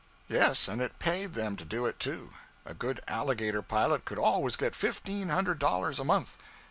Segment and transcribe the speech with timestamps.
[0.29, 2.31] Yes, and it paid them to do it, too.
[2.65, 6.37] A good alligator pilot could always get fifteen hundred dollars a month.